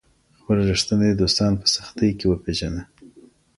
[0.39, 2.81] خپل ریښتیني دوستان په سختۍ کي وپیژنه.